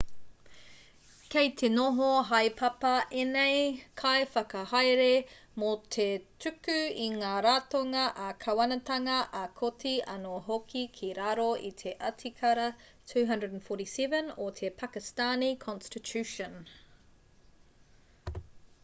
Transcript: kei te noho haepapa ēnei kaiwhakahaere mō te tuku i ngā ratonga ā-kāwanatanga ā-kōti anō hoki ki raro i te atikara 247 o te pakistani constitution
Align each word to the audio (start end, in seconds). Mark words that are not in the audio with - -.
kei 1.33 1.49
te 1.61 1.67
noho 1.71 2.05
haepapa 2.29 2.93
ēnei 3.23 3.57
kaiwhakahaere 4.01 5.09
mō 5.63 5.73
te 5.95 6.05
tuku 6.45 6.77
i 7.07 7.09
ngā 7.17 7.33
ratonga 7.47 8.05
ā-kāwanatanga 8.29 9.17
ā-kōti 9.41 9.91
anō 10.15 10.33
hoki 10.47 10.83
ki 10.99 11.09
raro 11.19 11.47
i 11.69 11.73
te 11.83 11.93
atikara 12.09 12.67
247 13.13 14.31
o 14.47 14.49
te 14.61 14.73
pakistani 14.81 15.51
constitution 15.67 16.57